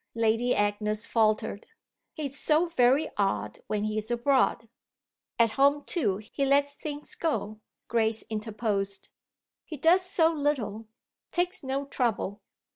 [0.15, 1.67] Lady Agnes faltered.
[2.15, 4.67] "He's so very odd when he's abroad!"
[5.37, 9.09] "At home too he lets things go," Grace interposed.
[9.63, 10.87] "He does so little
[11.31, 12.41] takes no trouble."